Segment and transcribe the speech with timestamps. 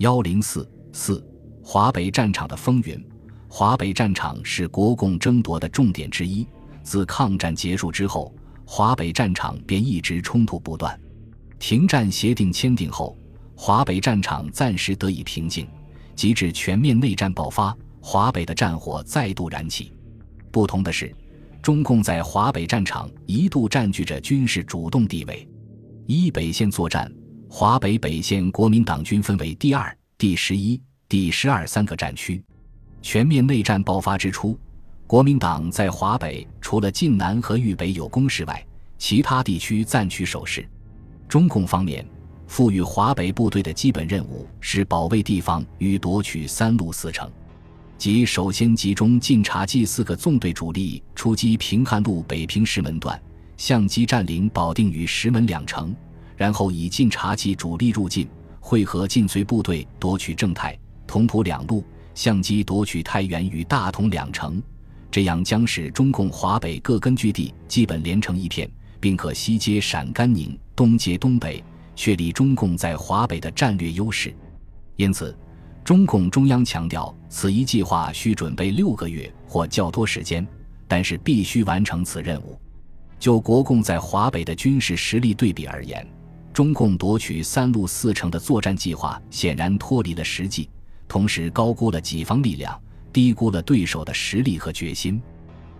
[0.00, 1.22] 幺零四四
[1.62, 3.06] 华北战场的风云。
[3.48, 6.46] 华北战场是国共争夺的重点之一。
[6.82, 8.34] 自抗战结束之后，
[8.64, 10.98] 华北战场便一直冲突不断。
[11.58, 13.14] 停战协定签订后，
[13.54, 15.68] 华北战场暂时得以平静。
[16.16, 19.92] 及至全面内战爆发，华北的战火再度燃起。
[20.50, 21.14] 不同的是，
[21.60, 25.46] 中共在华北战场一度占据着军事主动地位。
[26.06, 27.12] 一北线作战，
[27.52, 32.40] 华北北线国民党军分为第二、第十一、第十二三个战区。
[33.02, 34.56] 全面内战爆发之初，
[35.04, 38.64] 国民党在华北除了晋南和豫北有攻势外，
[38.98, 40.66] 其他地区暂取守势。
[41.28, 42.06] 中共方面。
[42.46, 47.30] 赋予华北部队的基本任务是保卫地方与夺取三路四城，
[47.96, 53.20] 即首先集中晋察冀四个纵队主力出击平汉路北平石门段，
[53.56, 55.94] 相机占领保定与石门两城，
[56.40, 58.26] 然后以晋察冀主力入晋，
[58.60, 60.74] 会合晋绥部队夺取正太、
[61.06, 64.62] 同蒲两路，相机夺取太原与大同两城，
[65.10, 68.66] 这样将使中共华北各根据地基本连成一片，
[68.98, 71.62] 并可西接陕甘宁，东接东北。
[71.94, 74.34] 确立中共在华北的战略优势，
[74.96, 75.36] 因此，
[75.84, 80.46] 中共中央强调此一计划需准备六个月或较多时间，
[80.88, 82.58] 但是必须完成此任务。
[83.18, 86.06] 就国共在华北的军事实力对比而言，
[86.60, 90.68] 中共夺取三路四城的作战计划显然脱离了实际，
[91.08, 92.78] 同时高估了己方力量，
[93.10, 95.18] 低估了对手的实力和决心。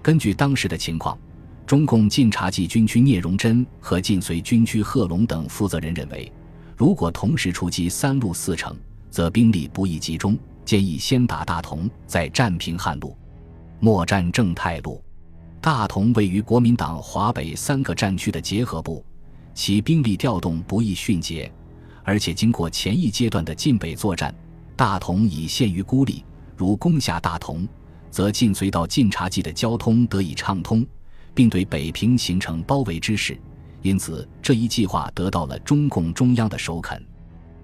[0.00, 1.18] 根据当时的情况。
[1.66, 6.32] 中共晋察冀军区聂荣臻和晋绥军区贺龙等负责人认为，
[6.76, 8.76] 如果同时出击三路四城，
[9.10, 13.16] 则兵力不易集中，建议先打大同，再占平汉路，
[13.80, 15.02] 末战正太路。
[15.60, 19.04] 大同位于国民党华北三个战区的结合部，
[19.58, 21.52] 其兵力调动不易迅捷，
[22.04, 24.32] 而且经过前一阶段的晋北作战，
[24.76, 26.24] 大同已陷于孤立。
[26.56, 27.66] 如攻下大同，
[28.08, 30.86] 则晋绥到晋察冀的交通得以畅通。
[31.34, 33.36] 并对北平形成包围之势，
[33.82, 37.04] 因此这一计划得到了中共中央的首肯。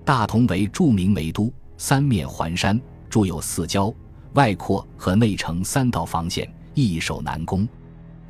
[0.04, 3.94] 大同为著名煤都，三面环山，筑有四郊、
[4.32, 7.68] 外扩和内城三道防线，易守难攻。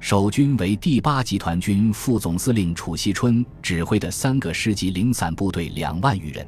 [0.05, 6.47] 守军为第八集团军副总司令楚锡春指挥的三个师级零散部队两万余人。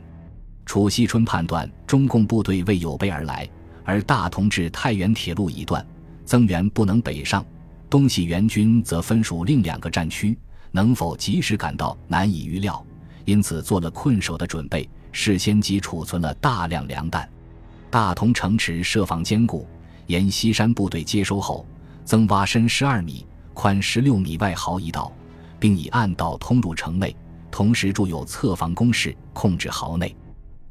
[0.67, 3.49] 楚锡春判断中共部队未有备而来，
[3.83, 5.83] 而大同至太原铁路已断，
[6.23, 7.43] 增援不能北上。
[7.89, 10.37] 东西援军则分属另两个战区，
[10.71, 12.85] 能否及时赶到难以预料，
[13.25, 17.27] 因此做了困守的准备，事先即储存了大量粮弹。
[17.89, 19.67] 大同城池设防坚固，
[20.09, 21.65] 沿西山部队接收后，
[22.05, 23.25] 增挖深十二米、
[23.57, 25.11] 宽十六米外壕一道，
[25.59, 27.17] 并以暗道通入城内，
[27.51, 30.15] 同时筑有侧防工事，控制壕内。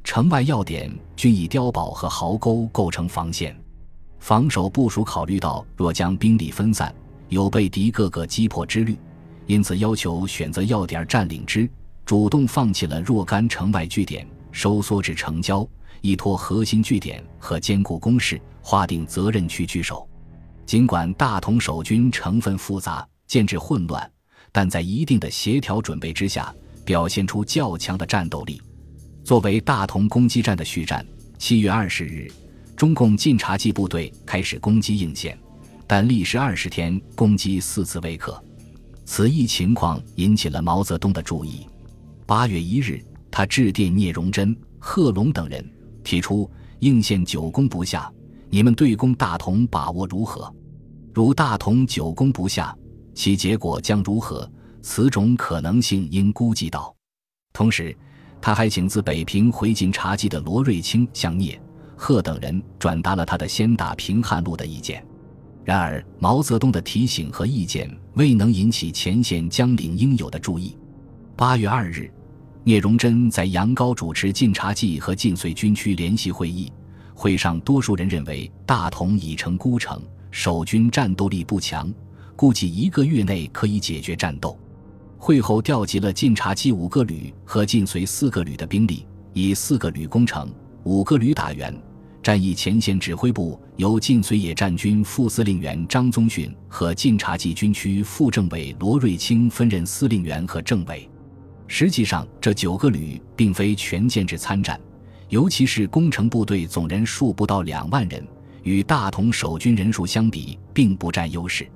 [0.04, 3.60] 城外要点均以碉堡和壕沟构成防线。
[4.20, 6.94] 防守部署考虑到若将兵力分散。
[7.30, 8.96] 有被敌各个击破之虑，
[9.48, 11.68] 因此要求选择要点占领之，
[12.06, 15.68] 主动放弃了若干城外据点，收缩至城郊，
[16.02, 20.08] 依托核心据点和坚固工事，划定责任区据守。
[20.66, 24.12] 尽管大同守军成分复杂，建制混乱，
[24.52, 26.54] 但在一定的协调准备之下，
[26.84, 28.62] 表现出较强的战斗力。
[29.24, 31.06] 作为大同攻击战的续战，
[31.38, 32.32] 七月二十日，
[32.76, 35.38] 中共晋察冀部队开始攻击应县。
[35.88, 38.44] 但历时二十天，攻击四次未可。
[39.06, 41.68] 此一情况引起了毛泽东的注意。
[42.26, 43.00] 八月一日，
[43.30, 45.64] 他致电聂荣臻、贺龙等人，
[46.04, 46.50] 提出
[46.80, 48.12] 应县久攻不下，
[48.56, 50.50] 你们对攻大同把握如何？
[51.14, 52.74] 如大同久攻不下，
[53.14, 54.50] 其结果将如何？
[54.82, 56.96] 此种可能性应估计到。
[57.52, 57.94] 同时，
[58.40, 61.62] 他还请自北平回晋察冀的罗瑞卿向聂、
[61.98, 65.06] 贺等人转达了他的先打平汉路的意见。
[65.66, 70.78] 然而，毛泽东的提醒和意见未能引起前线将领应有的注意。
[71.36, 72.10] 八月二日，
[72.64, 76.72] 聂荣臻在杨高主持晋察冀和晋绥军区联席会议，
[77.16, 81.92] 会上多数人认为大同已成孤城，守军战斗力不强，
[82.36, 84.60] 估计一个月内可以解决战斗。
[85.18, 90.54] 会后调集了晋察冀五个旅和晋绥四个旅的兵力，以四个旅攻城，
[90.84, 91.74] 五个旅打援。
[92.22, 101.10] 战役前线指挥部由晋绥野战军副司令员张宗逊和晋察冀军区副政委罗瑞卿分任司令员和政委。
[101.68, 104.80] 实际上，这九个旅并非全建制参战，
[105.30, 108.26] 尤其是攻城部队总人数不到两万人，
[108.64, 111.68] 与大同守军人数相比，并不占优势。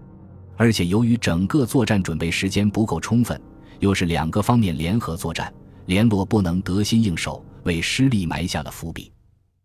[0.55, 3.39] 而且，由于整个作战准备时间不够充分，
[3.79, 5.51] 又是两个方面联合作战，
[5.85, 9.11] 联络不能得心应手，为失利埋下了伏笔。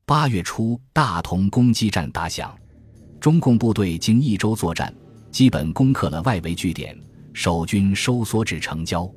[0.06, 2.54] 八月初，大同攻击战打响，
[3.20, 4.94] 中共部队经一周作战，
[5.30, 6.96] 基本攻克了外围据点，
[7.32, 9.10] 守军收缩至城郊。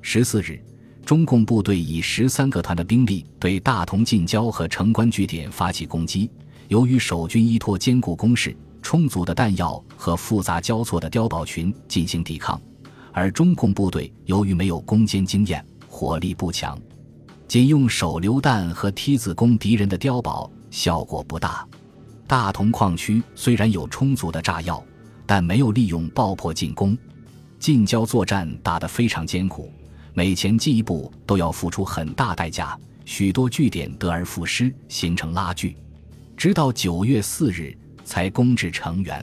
[0.00, 0.62] 十四日，
[1.06, 6.28] 中共部队以十三个团的兵力对大同近郊和城关据点发起攻击。
[6.66, 12.60] 由于守军依托坚固工事、充足的弹药和复杂交错的碉堡群进行抵抗，
[13.12, 16.76] 而中共部队由于没有攻坚经验，火力不强，
[17.46, 21.64] 仅用手榴弹和梯子攻敌人的碉堡，效果不大。
[22.26, 24.82] 大同矿区虽然有充足的炸药，
[25.24, 26.98] 但没有利用爆破进攻，
[27.60, 29.70] 近郊作战打得非常艰苦。
[30.16, 32.74] 每前进一步都要付出很大代价，
[33.04, 35.76] 许多据点得而复失，形成拉锯，
[36.38, 39.22] 直到九月四日才攻至成垣。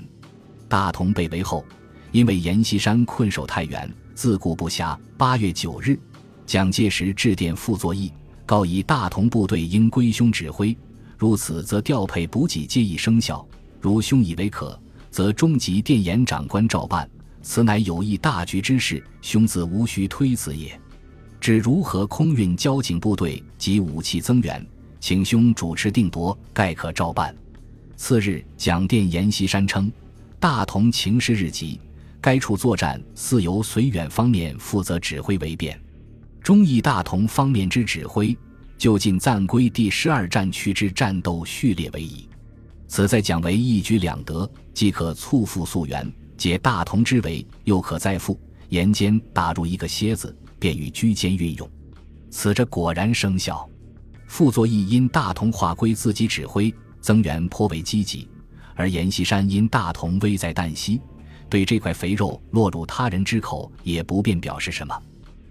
[0.69, 1.66] 大同被围后，
[2.12, 4.95] 因为阎锡山困守太原，自顾不暇。
[5.18, 5.98] 八月九日，
[6.45, 8.13] 蒋介石致电傅作义，
[8.46, 10.78] 告以大同部队应归兄指挥，
[11.18, 13.44] 如此则调配补给皆已生效；
[13.81, 14.80] 如兄以为可，
[15.10, 17.10] 则中级电严长官照办。
[17.42, 20.80] 此乃有益大局之事，兄子无需推辞也。
[21.44, 24.66] 指如何空运交警部队及武器增援，
[25.01, 27.36] 请兄主持定夺，概可照办。
[27.98, 29.92] 次日，蒋电阎锡山称，
[30.40, 31.81] 大同情势日急，
[32.22, 35.78] 该处作战似由绥远方面负责指挥为便。
[36.42, 38.34] 中义大同方面之指挥，
[38.78, 42.25] 就近暂归第十二战区之战斗序列为宜。
[42.88, 48.39] 此在蒋为一举两得，既可促复溯源，解大同之围，又可再复
[48.69, 50.34] 沿间打入一个楔子。
[50.63, 51.69] 便于居间运用，
[52.30, 53.69] 此着果然生效。
[54.27, 58.25] 傅作义因大同划归自己指挥，增援颇为积极；
[58.74, 61.01] 而阎锡山因大同危在旦夕，
[61.50, 64.98] 对这块肥肉落入他人之口，也不便表示什么。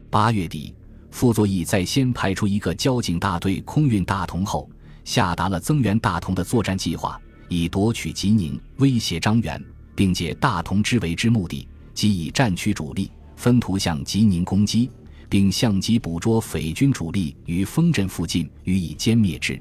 [0.09, 0.75] 八月底，
[1.11, 4.67] 傅作义在先派出一个交警大队空运大同后，
[5.05, 7.21] 下达了增援大同的作战计划，
[7.51, 9.63] 以夺取吉宁，威胁张元，
[9.95, 14.91] 并借大同之围之目的，即以战区主力分图向吉宁攻击。
[15.33, 19.59] 并相机捕捉匪军主力于丰镇附近，予以歼灭之。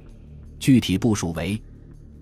[0.60, 1.58] 具体部署为：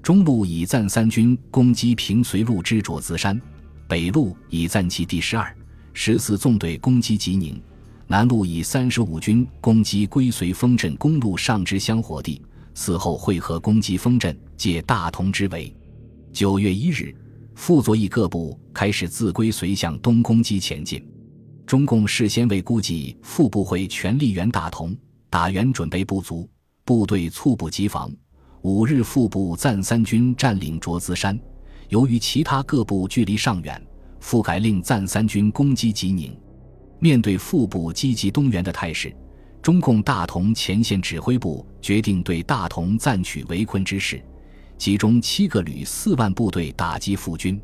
[0.04, 3.42] 中路以暂三军攻击平绥路之卓资山，
[3.88, 5.52] 北路以暂其第十二、
[5.94, 7.60] 十四纵队攻击吉宁，
[8.06, 12.40] 南路以三十五军攻击归绥丰镇公路上之香火地，
[12.76, 15.76] 嗣后会合攻击丰镇，借大同之围。
[16.32, 17.16] 九月一日，
[17.56, 21.04] 傅作义各部开始自归绥向东攻击前进。
[21.70, 24.98] 中共事先未估计副部会全力援大同，
[25.30, 26.50] 打援准备不足，
[26.84, 28.12] 部队猝不及防。
[28.64, 31.40] 五日，副部暂三军占领卓资山，
[31.90, 33.80] 由于其他各部距离尚远，
[34.20, 36.36] 副改令暂三军攻击吉宁。
[36.98, 39.16] 面对副部积极东援的态势，
[39.62, 44.20] 中共大同前线指挥部决定对大同暂取围困之势，
[44.80, 47.62] 集中七个旅四万部队打击副军。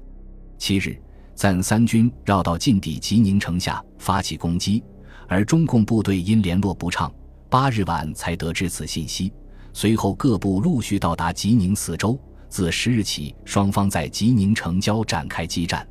[0.59, 0.95] 七日。
[1.35, 4.81] 暂三军绕到晋地吉宁城下发起攻击，
[5.27, 7.13] 而中共部队因联络不畅，
[7.49, 9.31] 八日晚才得知此信息。
[9.73, 12.17] 随后各部陆续到达吉宁四周，
[12.47, 15.85] 自十日起，双方在吉宁城郊展开激战。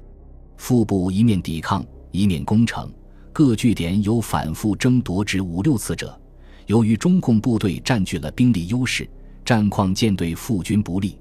[0.56, 2.91] 副部一面抵抗，一面攻城，
[3.31, 6.19] 各据点有反复争夺至五六次者。
[6.67, 9.06] 由于中共部队占据了兵力优势，
[9.44, 11.19] 战况见对副军不利。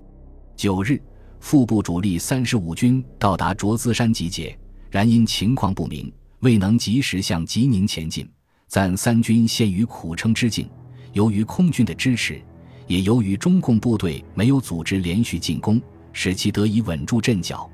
[0.55, 1.01] 九日。
[1.43, 4.57] 副部主力三十五军到达卓资山集结，
[4.89, 6.09] 然因情况不明，
[6.39, 8.25] 未能及时向吉宁前进，
[8.69, 10.69] 暂三军陷于苦撑之境。
[11.11, 12.41] 由于空军的支持，
[12.87, 15.81] 也由于中共部队没有组织连续进攻，
[16.13, 17.69] 使其得以稳住阵脚。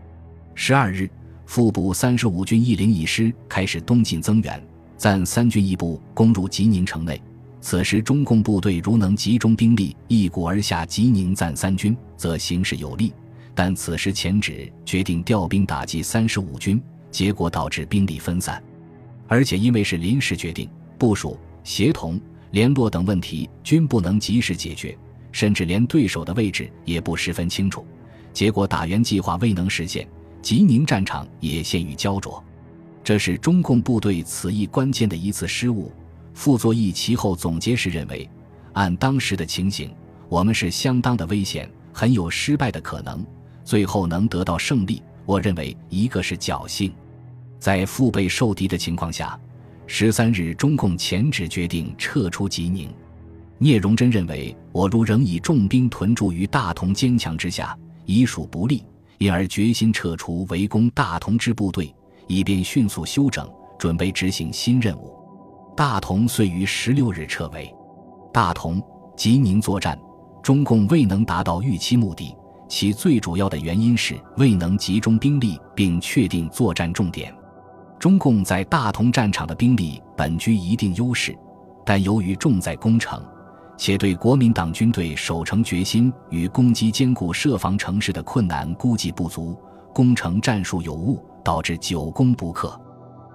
[0.55, 1.07] 十二日，
[1.45, 4.59] 副部三十五军一零一师开始东进增援，
[4.97, 7.21] 暂三军一部攻入吉宁城内。
[7.61, 13.13] 此时，中共部队如能集中兵力一鼓而下吉宁暂三军，则形势有利。
[13.61, 18.63] 但此时前指决定调兵打击三十五军，结果导致兵力分散，
[19.27, 22.17] 而且因为是临时决定，部署、协同、
[22.51, 24.97] 联络等问题均不能及时解决，
[25.33, 27.85] 甚至连对手的位置也不十分清楚，
[28.31, 30.07] 结果打援计划未能实现，
[30.41, 32.41] 吉宁战场也陷于焦灼。
[33.03, 35.91] 这是中共部队此役关键的一次失误。
[36.33, 38.25] 傅作义其后总结时认为，
[38.71, 39.93] 按当时的情形，
[40.29, 43.21] 我们是相当的危险，很有失败的可能。
[43.69, 46.91] 最后能得到胜利，我认为一个是侥幸，
[47.59, 49.39] 在腹背受敌的情况下，
[49.85, 52.89] 十三日中共前指决定撤出吉宁。
[53.59, 58.83] 聂荣臻认为，我如仍以重兵屯驻于大同坚强之下，已属不利，
[59.19, 61.93] 因而决心撤出围攻大同之部队，
[62.25, 63.47] 以便迅速休整，
[63.77, 65.13] 准备执行新任务。
[65.77, 67.71] 大同遂于十六日撤围。
[68.33, 68.81] 大同、
[69.15, 69.95] 吉宁作战。
[70.41, 72.35] 中共未能达到预期目的，
[72.69, 77.33] 其最主要的原因是未能集中兵力并确定作战重点。
[77.97, 81.35] 中共在大同战场的兵力本居一定优势，
[81.83, 83.21] 但由于重在攻城，
[83.75, 89.57] 且对国民党军队守城决心与攻击坚固设防城市的困难估计不足，
[89.93, 92.79] 攻城战术有误，导致久攻不克。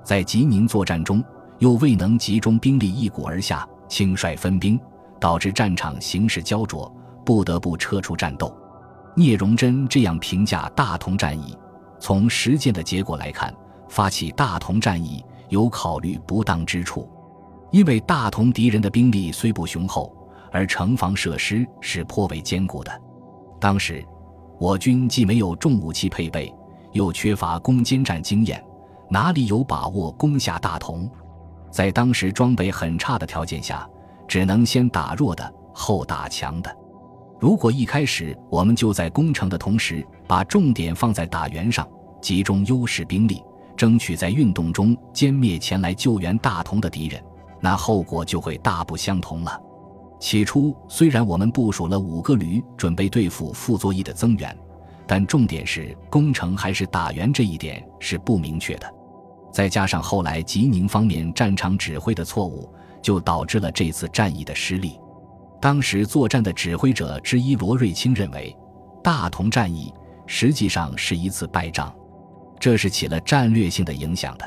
[0.05, 1.23] 在吉宁作战中，
[1.59, 4.81] 又未能集中兵力一鼓而下，轻率分兵，
[5.21, 6.91] 导致战场形势焦灼，
[7.27, 8.57] 不得不撤出战斗。
[9.17, 11.57] 聂荣臻这样评价大同战役：
[12.01, 13.55] 从实践的结果来看。
[13.87, 17.09] 发起大同战役有考虑不当之处，
[17.71, 20.13] 因为大同敌人的兵力虽不雄厚，
[20.51, 22.91] 而城防设施是颇为坚固的。
[23.61, 24.05] 当时
[24.59, 26.53] 我军既没有重武器配备，
[26.91, 28.65] 又缺乏攻坚战经验，
[29.09, 31.09] 哪里有把握攻下大同？
[31.71, 33.89] 在当时装备很差的条件下，
[34.27, 36.77] 只能先打弱的，后打强的。
[37.41, 41.87] 如果一开始我们就在攻城的同时，把重点放在打援上，
[42.21, 43.43] 集中优势兵力。
[43.77, 47.21] 争取在运动中歼灭前来救援大同的敌人，
[47.61, 49.61] 那后果就会大不相同了。
[50.21, 54.57] 起初虽然我们部署了五个旅准备对付傅作义的增援，
[55.09, 58.89] 但重点是攻城还是打援这一点是不明确的。
[59.53, 62.73] 再加上后来吉宁方面战场指挥的错误，
[63.03, 65.01] 就导致了这次战役的失利。
[65.65, 68.55] 当时作战的指挥者之一罗瑞卿认为，
[69.03, 69.91] 大同战役
[70.27, 71.91] 实际上是一次败仗。
[72.61, 74.47] 这是起了战略性的影响的，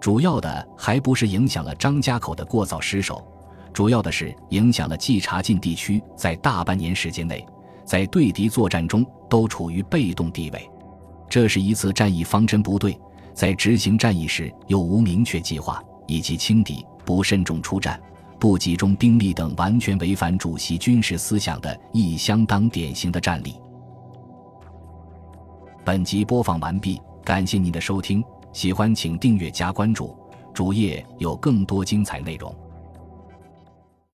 [0.00, 3.20] 主要的还不是影响了张家口的过早失守，
[3.72, 7.44] 主要的是影响了冀察晋地区在大半年时间内，
[7.84, 10.70] 在对敌作战中都处于被动地位。
[11.28, 12.96] 这是一次战役方针不对，
[13.34, 18.00] 在执行战役时又无明确计划，以及轻敌、不慎重出战、
[18.44, 23.54] 不集中兵力等完全违反主席军事思想的亦相当典型的战例。
[25.82, 27.00] 本集播放完毕。
[27.24, 28.22] 感谢您的收听，
[28.52, 30.14] 喜欢请订阅加关注，
[30.52, 32.54] 主页有更多精彩内容。